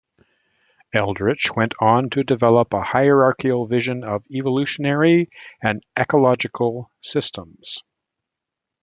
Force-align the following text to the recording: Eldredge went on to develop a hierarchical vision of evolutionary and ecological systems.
Eldredge 0.95 1.51
went 1.55 1.75
on 1.79 2.09
to 2.09 2.23
develop 2.23 2.73
a 2.73 2.81
hierarchical 2.81 3.67
vision 3.67 4.03
of 4.03 4.23
evolutionary 4.31 5.29
and 5.61 5.83
ecological 5.95 6.89
systems. 7.01 7.83